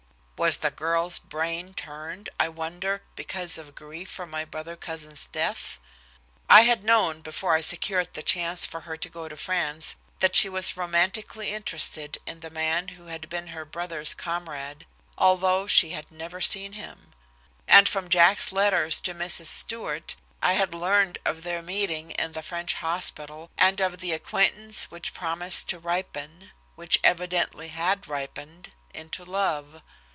[0.43, 5.79] Was the girl's brain turned, I wondered, because of grief for my brother cousin's death?
[6.49, 10.35] I had known before I secured the chance for her to go to France that
[10.35, 15.91] she was romantically interested in the man who had been her brother's comrade, although she
[15.91, 17.13] had never seen him.
[17.67, 19.45] And from Jack's letters to Mrs.
[19.45, 24.85] Stewart, I had learned of their meeting in the French hospital, and of the acquaintance
[24.85, 29.83] which promised to ripen which evidently had ripened into love.